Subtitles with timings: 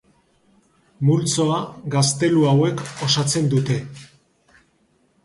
[1.09, 1.59] Multzoa
[1.95, 3.79] gaztelu hauek osatzen dute.